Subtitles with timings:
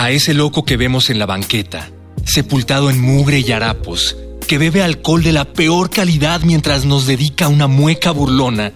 [0.00, 1.90] A ese loco que vemos en la banqueta,
[2.24, 4.16] sepultado en mugre y harapos,
[4.48, 8.72] que bebe alcohol de la peor calidad mientras nos dedica una mueca burlona,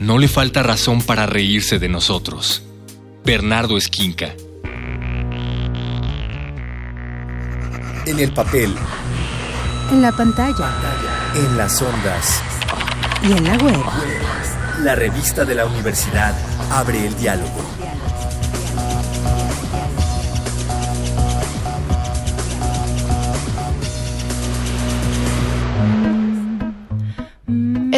[0.00, 2.64] no le falta razón para reírse de nosotros.
[3.24, 4.34] Bernardo Esquinca.
[8.04, 8.74] En el papel.
[9.92, 10.72] En la pantalla.
[11.36, 12.42] En las ondas.
[13.22, 13.84] Y en la web.
[14.82, 16.36] La revista de la universidad
[16.72, 17.77] abre el diálogo.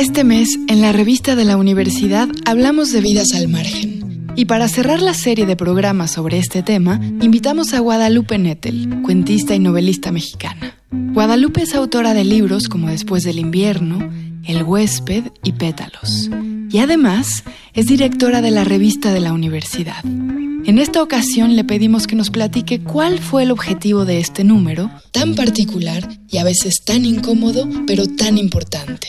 [0.01, 4.33] Este mes, en la revista de la universidad, hablamos de vidas al margen.
[4.35, 9.55] Y para cerrar la serie de programas sobre este tema, invitamos a Guadalupe Nettel, cuentista
[9.55, 10.75] y novelista mexicana.
[10.91, 14.11] Guadalupe es autora de libros como Después del invierno,
[14.47, 16.31] El huésped y Pétalos.
[16.71, 20.03] Y además es directora de la revista de la universidad.
[20.03, 24.91] En esta ocasión le pedimos que nos platique cuál fue el objetivo de este número,
[25.13, 29.09] tan particular y a veces tan incómodo, pero tan importante.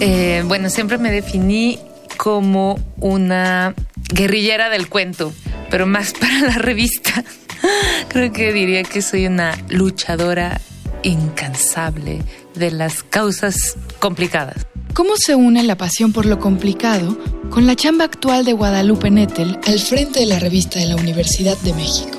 [0.00, 1.78] Eh, bueno, siempre me definí
[2.16, 3.74] como una
[4.12, 5.32] guerrillera del cuento,
[5.70, 7.24] pero más para la revista.
[8.08, 10.60] Creo que diría que soy una luchadora
[11.02, 12.22] incansable
[12.54, 14.66] de las causas complicadas.
[14.94, 17.18] ¿Cómo se une la pasión por lo complicado
[17.50, 21.58] con la chamba actual de Guadalupe Nettel al frente de la revista de la Universidad
[21.58, 22.18] de México?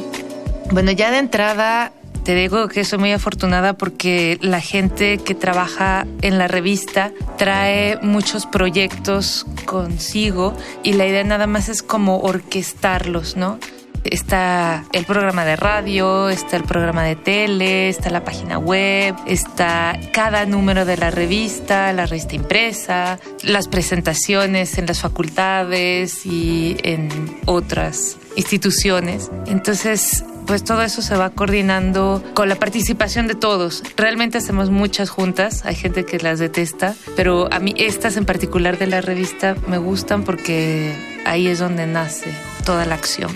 [0.71, 1.93] Bueno, ya de entrada
[2.25, 7.99] te digo que soy muy afortunada porque la gente que trabaja en la revista trae
[8.01, 13.59] muchos proyectos consigo y la idea nada más es como orquestarlos, ¿no?
[14.03, 19.99] Está el programa de radio, está el programa de tele, está la página web, está
[20.11, 27.39] cada número de la revista, la revista impresa, las presentaciones en las facultades y en
[27.45, 29.31] otras instituciones.
[29.47, 33.83] Entonces, pues todo eso se va coordinando con la participación de todos.
[33.97, 38.78] Realmente hacemos muchas juntas, hay gente que las detesta, pero a mí estas en particular
[38.78, 40.95] de la revista me gustan porque
[41.25, 42.31] ahí es donde nace
[42.66, 43.31] toda la acción.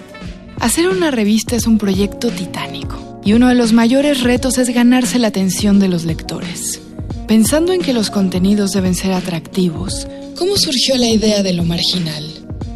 [0.59, 5.20] Hacer una revista es un proyecto titánico y uno de los mayores retos es ganarse
[5.20, 6.81] la atención de los lectores.
[7.28, 12.26] Pensando en que los contenidos deben ser atractivos, ¿cómo surgió la idea de lo marginal?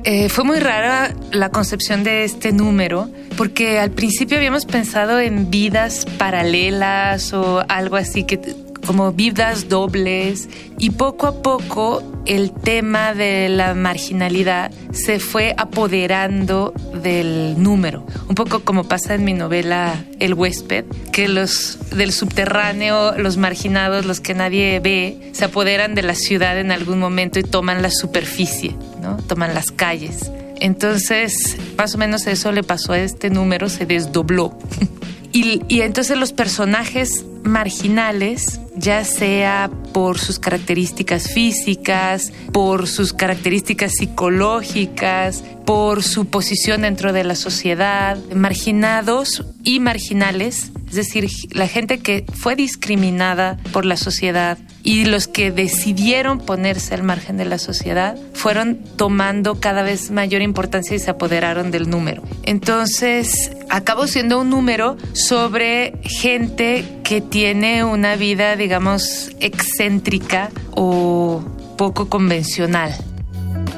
[0.05, 5.49] Eh, fue muy rara la concepción de este número porque al principio habíamos pensado en
[5.49, 8.39] vidas paralelas o algo así que
[8.85, 16.73] como vidas dobles y poco a poco el tema de la marginalidad se fue apoderando
[17.01, 23.17] del número, un poco como pasa en mi novela El huésped, que los del subterráneo,
[23.17, 27.44] los marginados, los que nadie ve, se apoderan de la ciudad en algún momento y
[27.44, 29.17] toman la superficie, ¿no?
[29.17, 30.31] Toman las calles.
[30.63, 34.57] Entonces, más o menos eso le pasó a este número, se desdobló.
[35.35, 45.44] Y, entonces los personajes marginales, ya sea por sus características físicas, por sus características psicológicas,
[45.66, 52.23] por su posición dentro de la sociedad, marginados y marginales, es decir, la gente que
[52.33, 58.15] fue discriminada por la sociedad y los que decidieron ponerse al margen de la sociedad
[58.35, 62.21] fueron tomando cada vez mayor importancia y se apoderaron del número.
[62.43, 71.43] Entonces, acabó siendo un número sobre gente que tiene una vida, digamos, excéntrica o
[71.75, 72.93] poco convencional.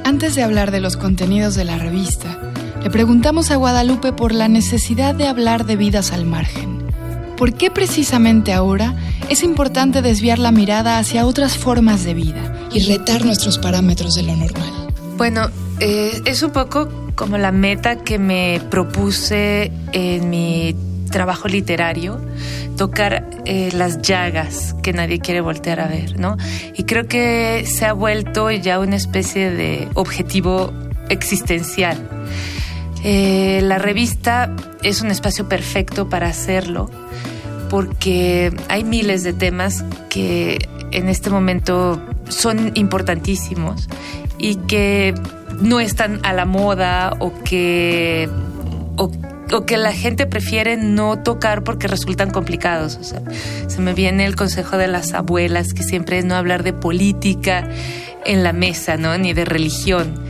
[0.04, 2.52] Antes de hablar de los contenidos de la revista,
[2.84, 6.75] le preguntamos a Guadalupe por la necesidad de hablar de vidas al margen.
[7.38, 8.96] ¿Por qué precisamente ahora
[9.30, 14.24] es importante desviar la mirada hacia otras formas de vida y retar nuestros parámetros de
[14.24, 14.88] lo normal?
[15.18, 20.76] Bueno, eh, es un poco como la meta que me propuse en mi
[21.12, 22.20] trabajo literario,
[22.78, 26.36] tocar eh, las llagas que nadie quiere voltear a ver, ¿no?
[26.76, 30.74] Y creo que se ha vuelto ya una especie de objetivo
[31.10, 32.15] existencial.
[33.08, 34.50] Eh, la revista
[34.82, 36.90] es un espacio perfecto para hacerlo
[37.70, 43.90] porque hay miles de temas que en este momento son importantísimos
[44.40, 45.14] y que
[45.62, 48.28] no están a la moda o que,
[48.98, 49.12] o,
[49.68, 52.98] que la gente prefiere no tocar porque resultan complicados.
[53.00, 53.22] O sea,
[53.68, 57.70] se me viene el consejo de las abuelas que siempre es no hablar de política
[58.26, 59.16] en la mesa, ¿no?
[59.16, 60.26] Ni de religión.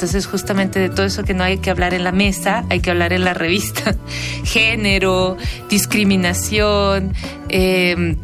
[0.00, 2.90] Entonces, justamente de todo eso que no hay que hablar en la mesa, hay que
[2.90, 3.94] hablar en la revista.
[4.44, 5.36] Género,
[5.68, 7.12] discriminación,
[7.50, 8.16] eh,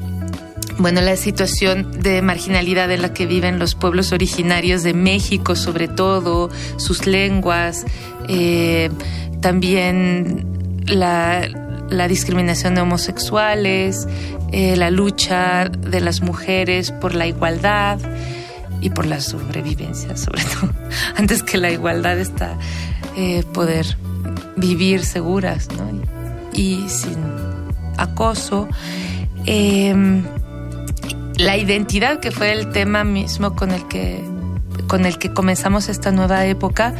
[0.78, 5.86] bueno, la situación de marginalidad en la que viven los pueblos originarios de México, sobre
[5.86, 7.84] todo, sus lenguas,
[8.26, 8.88] eh,
[9.42, 10.46] también
[10.86, 11.46] la,
[11.90, 14.08] la discriminación de homosexuales,
[14.50, 17.98] eh, la lucha de las mujeres por la igualdad
[18.80, 20.72] y por la sobrevivencia, sobre todo.
[21.16, 22.56] Antes que la igualdad está
[23.16, 23.96] eh, poder
[24.56, 26.02] vivir seguras ¿no?
[26.52, 27.16] y sin
[27.96, 28.68] acoso.
[29.44, 30.24] Em,
[31.36, 34.22] la identidad, que fue el tema mismo con el que,
[34.86, 36.94] con el que comenzamos esta nueva época,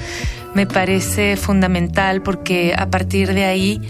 [0.54, 3.80] me parece fundamental porque a partir de ahí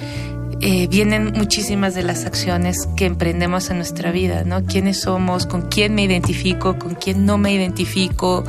[0.60, 4.64] eh, vienen muchísimas de las acciones que emprendemos en nuestra vida, ¿no?
[4.64, 5.46] ¿Quiénes somos?
[5.46, 6.78] ¿Con quién me identifico?
[6.78, 8.44] ¿Con quién no me identifico?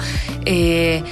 [0.46, 1.04] Eh,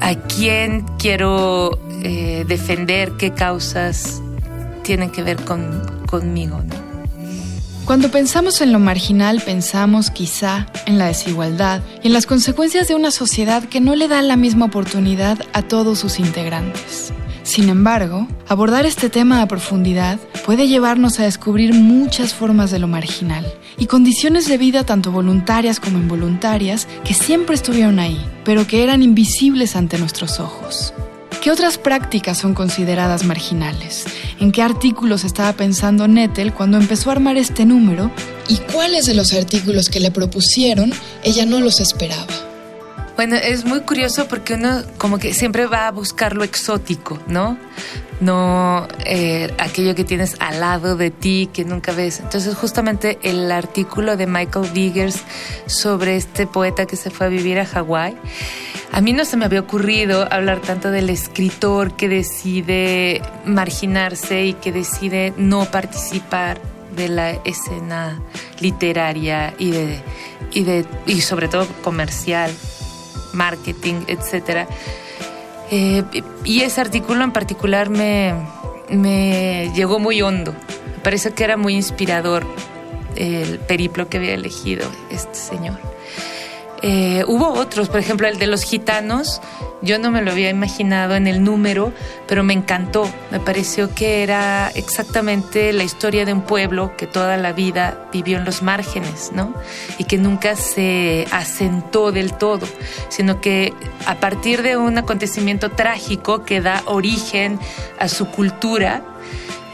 [0.00, 3.12] ¿A quién quiero eh, defender?
[3.18, 4.20] ¿Qué causas
[4.82, 6.90] tienen que ver con, conmigo, ¿no?
[7.84, 12.94] Cuando pensamos en lo marginal, pensamos quizá en la desigualdad y en las consecuencias de
[12.94, 17.12] una sociedad que no le da la misma oportunidad a todos sus integrantes.
[17.50, 22.86] Sin embargo, abordar este tema a profundidad puede llevarnos a descubrir muchas formas de lo
[22.86, 23.44] marginal
[23.76, 29.02] y condiciones de vida tanto voluntarias como involuntarias que siempre estuvieron ahí, pero que eran
[29.02, 30.94] invisibles ante nuestros ojos.
[31.42, 34.04] ¿Qué otras prácticas son consideradas marginales?
[34.38, 38.12] ¿En qué artículos estaba pensando Nettel cuando empezó a armar este número?
[38.46, 40.92] ¿Y cuáles de los artículos que le propusieron
[41.24, 42.49] ella no los esperaba?
[43.20, 47.58] Bueno, es muy curioso porque uno como que siempre va a buscar lo exótico, ¿no?
[48.18, 52.20] No eh, aquello que tienes al lado de ti, que nunca ves.
[52.20, 55.20] Entonces justamente el artículo de Michael Biggers
[55.66, 58.16] sobre este poeta que se fue a vivir a Hawái,
[58.90, 64.54] a mí no se me había ocurrido hablar tanto del escritor que decide marginarse y
[64.54, 66.58] que decide no participar
[66.96, 68.18] de la escena
[68.60, 70.02] literaria y de
[70.52, 72.50] y de y sobre todo comercial,
[73.32, 74.66] marketing, etcétera.
[75.70, 76.02] Eh,
[76.44, 78.34] y ese artículo en particular me,
[78.90, 80.52] me llegó muy hondo.
[80.52, 82.44] Me parece que era muy inspirador
[83.16, 85.89] el periplo que había elegido este señor.
[86.82, 89.40] Eh, hubo otros, por ejemplo, el de los gitanos.
[89.82, 91.92] Yo no me lo había imaginado en el número,
[92.26, 93.08] pero me encantó.
[93.30, 98.38] Me pareció que era exactamente la historia de un pueblo que toda la vida vivió
[98.38, 99.54] en los márgenes, ¿no?
[99.98, 102.66] Y que nunca se asentó del todo,
[103.08, 103.72] sino que
[104.06, 107.58] a partir de un acontecimiento trágico que da origen
[107.98, 109.02] a su cultura,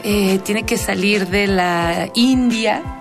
[0.03, 2.96] eh, tiene que salir de la India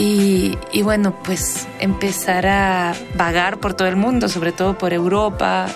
[0.00, 5.66] y, bueno, pues empezar a vagar por todo el mundo, sobre todo por Europa,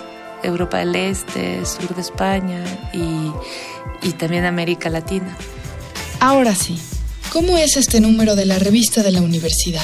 [0.44, 3.32] Europa del Este, sur de España y,
[4.06, 5.36] y también América Latina.
[6.20, 6.80] Ahora sí,
[7.32, 9.82] ¿cómo es este número de la revista de la universidad?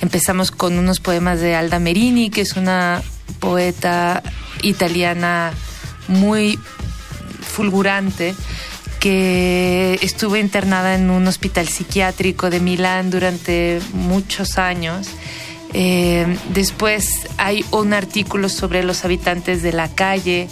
[0.00, 3.02] Empezamos con unos poemas de Alda Merini, que es una
[3.40, 4.22] poeta
[4.62, 5.52] italiana
[6.06, 6.60] muy
[7.40, 8.36] fulgurante
[9.04, 15.08] que estuvo internada en un hospital psiquiátrico de Milán durante muchos años.
[15.74, 20.48] Eh, después hay un artículo sobre los habitantes de la calle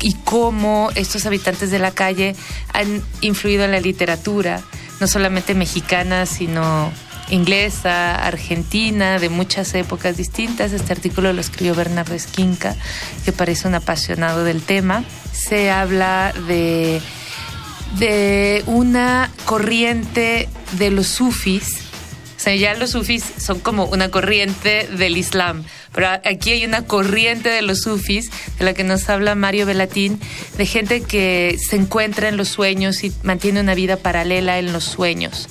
[0.00, 2.34] y cómo estos habitantes de la calle
[2.72, 4.62] han influido en la literatura,
[4.98, 6.90] no solamente mexicana, sino
[7.28, 10.72] inglesa, argentina, de muchas épocas distintas.
[10.72, 12.74] Este artículo lo escribió Bernardo Esquinca,
[13.24, 15.04] que parece un apasionado del tema.
[15.32, 17.00] Se habla de
[17.98, 21.82] de una corriente de los sufis.
[22.36, 26.84] O sea, ya los sufis son como una corriente del Islam, pero aquí hay una
[26.84, 30.20] corriente de los sufis, de la que nos habla Mario Velatín,
[30.58, 34.84] de gente que se encuentra en los sueños y mantiene una vida paralela en los
[34.84, 35.48] sueños.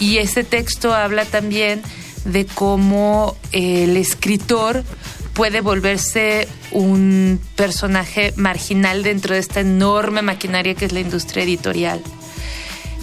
[0.00, 1.80] Y ese texto habla también
[2.24, 4.82] de cómo el escritor
[5.34, 12.00] puede volverse un personaje marginal dentro de esta enorme maquinaria que es la industria editorial.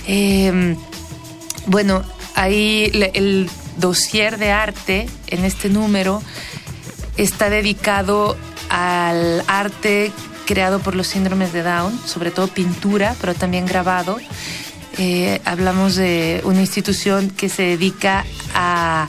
[0.07, 0.77] Em,
[1.67, 2.03] bueno,
[2.35, 6.23] ahí el dossier de arte en este número
[7.17, 8.37] está dedicado
[8.69, 10.11] al arte
[10.45, 14.17] creado por los síndromes de Down, sobre todo pintura, pero también grabado.
[14.97, 19.07] Eh, hablamos de una institución que se dedica a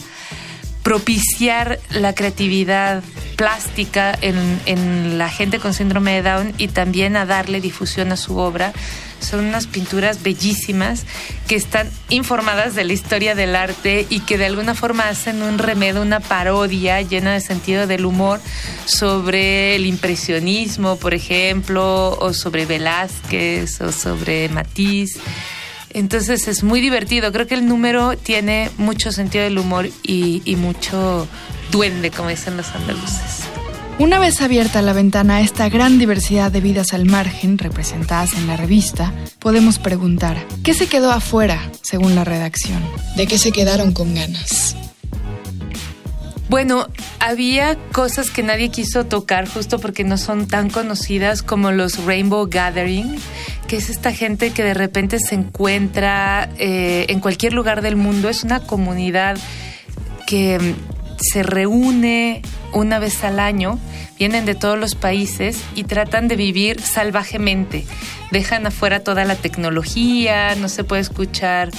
[0.82, 3.02] propiciar la creatividad
[3.36, 8.36] plástica en, la gente con síndrome de Down y también a darle difusión a su
[8.36, 8.72] obra.
[9.20, 11.04] Son unas pinturas bellísimas
[11.46, 15.58] que están informadas de la historia del arte y que de alguna forma hacen un
[15.58, 18.40] remedio, una parodia llena de sentido del humor
[18.84, 25.20] sobre el impresionismo, por ejemplo, o sobre Velázquez o sobre Matisse.
[25.94, 27.32] Entonces es muy divertido.
[27.32, 31.26] Creo que el número tiene mucho sentido del humor y, mucho
[31.70, 33.44] duende, como dicen los andaluces.
[33.98, 38.46] Una vez abierta la ventana a esta gran diversidad de vidas al margen representadas en
[38.46, 42.82] la revista, podemos preguntar, ¿qué se quedó afuera, según la redacción?
[43.16, 44.76] ¿De qué se quedaron con ganas?
[46.48, 46.86] Bueno,
[47.18, 52.46] había cosas que nadie quiso tocar justo porque no son tan conocidas como los Rainbow
[52.50, 53.16] Gathering,
[53.68, 58.28] que es esta gente que de repente se encuentra eh, en cualquier lugar del mundo.
[58.28, 59.38] Es una comunidad
[60.26, 60.74] que mm,
[61.20, 63.78] se reúne una vez al año,
[64.18, 67.84] vienen de todos los países y tratan de vivir salvajemente.
[68.30, 71.70] Dejan afuera toda la tecnología, no se puede escuchar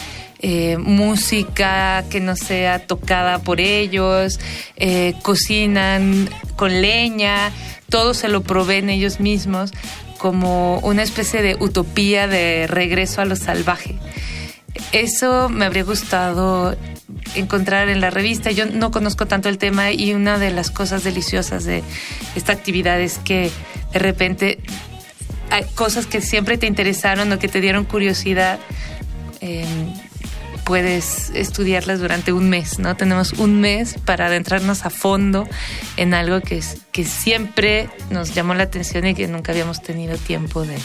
[0.46, 4.42] eh, música que no sea tocada por ellos,
[4.76, 7.54] eh, cocinan con leña,
[7.88, 9.72] todo se lo proveen ellos mismos
[10.18, 13.96] como una especie de utopía de regreso a lo salvaje.
[14.92, 16.76] Eso me habría gustado
[17.36, 18.52] encontrar en la revista.
[18.52, 21.84] Yo no conozco tanto el tema y una de las cosas deliciosas de
[22.36, 23.50] esta actividad es que
[23.94, 24.60] de repente
[25.52, 28.60] hay cosas que siempre te interesaron o que te dieron curiosidad.
[29.40, 29.66] Eh,
[30.64, 32.96] puedes estudiarlas durante un mes, ¿no?
[32.96, 35.48] Tenemos un mes para adentrarnos a fondo
[35.98, 40.66] en algo que, que siempre nos llamó la atención y que nunca habíamos tenido tiempo
[40.66, 40.78] de,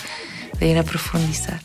[0.66, 1.60] ir a profundizar.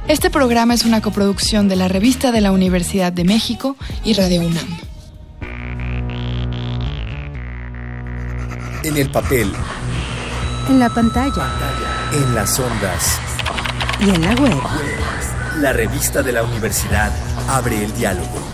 [0.06, 4.42] Este programa es una coproducción de la Revista de la Universidad de México y Radio
[4.42, 4.78] UNAM.
[8.84, 9.52] En el papel.
[10.68, 11.48] En la pantalla.
[12.12, 13.18] En las ondas.
[13.98, 14.60] Y en la web.
[15.60, 17.10] La revista de la universidad
[17.48, 18.53] abre el diálogo.